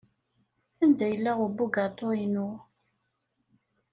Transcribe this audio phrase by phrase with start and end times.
[0.83, 2.47] Anda yella ubugaṭu-inu?